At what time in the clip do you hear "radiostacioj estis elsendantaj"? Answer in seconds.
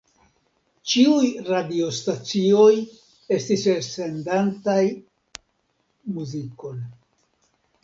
1.49-4.81